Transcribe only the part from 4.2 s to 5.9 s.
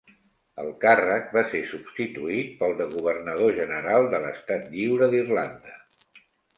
l'Estat Lliure d'Irlanda.